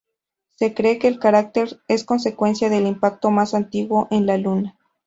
Se 0.55 0.73
cree 0.73 0.97
que 0.97 1.07
el 1.07 1.19
cráter 1.19 1.79
es 1.87 2.03
consecuencia 2.05 2.69
del 2.71 2.87
impacto 2.87 3.29
más 3.29 3.53
antiguo 3.53 4.07
en 4.09 4.25
la 4.25 4.37
Luna. 4.39 4.75